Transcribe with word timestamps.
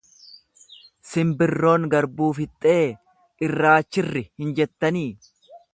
Simbirroon 1.09 1.85
garbuu 1.93 2.31
fixxee 2.39 2.81
irraa 3.49 3.79
chirri 3.91 4.27
hin 4.45 4.57
jettanii? 4.63 5.09